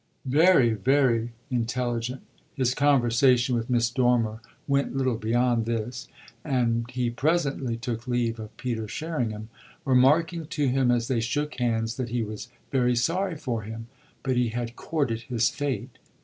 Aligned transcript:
"Very, 0.25 0.73
very 0.73 1.31
intelligent." 1.51 2.23
His 2.55 2.73
conversation 2.73 3.53
with 3.53 3.69
Miss 3.69 3.91
Dormer 3.91 4.39
went 4.67 4.97
little 4.97 5.15
beyond 5.15 5.67
this, 5.67 6.07
and 6.43 6.89
he 6.89 7.11
presently 7.11 7.77
took 7.77 8.07
leave 8.07 8.39
of 8.39 8.57
Peter 8.57 8.87
Sherringham, 8.87 9.49
remarking 9.85 10.47
to 10.47 10.67
him 10.67 10.89
as 10.89 11.07
they 11.07 11.19
shook 11.21 11.53
hands 11.59 11.97
that 11.97 12.09
he 12.09 12.23
was 12.23 12.47
very 12.71 12.95
sorry 12.95 13.35
for 13.37 13.61
him. 13.61 13.89
But 14.23 14.37
he 14.37 14.49
had 14.49 14.75
courted 14.75 15.21
his 15.29 15.51
fate. 15.51 15.99